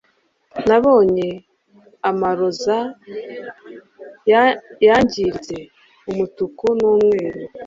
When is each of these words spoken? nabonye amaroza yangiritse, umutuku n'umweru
nabonye 0.67 1.27
amaroza 2.09 2.77
yangiritse, 4.85 5.55
umutuku 6.09 6.65
n'umweru 6.79 7.41